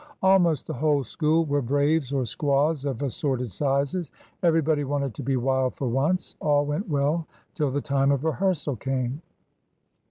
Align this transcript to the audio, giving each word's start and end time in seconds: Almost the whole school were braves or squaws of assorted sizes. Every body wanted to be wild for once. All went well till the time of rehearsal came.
Almost 0.23 0.65
the 0.65 0.73
whole 0.73 1.03
school 1.03 1.45
were 1.45 1.61
braves 1.61 2.11
or 2.11 2.25
squaws 2.25 2.85
of 2.85 3.03
assorted 3.03 3.51
sizes. 3.51 4.09
Every 4.41 4.63
body 4.63 4.83
wanted 4.83 5.13
to 5.13 5.21
be 5.21 5.37
wild 5.37 5.75
for 5.75 5.87
once. 5.89 6.33
All 6.39 6.65
went 6.65 6.89
well 6.89 7.27
till 7.53 7.69
the 7.69 7.81
time 7.81 8.11
of 8.11 8.23
rehearsal 8.23 8.77
came. 8.77 9.21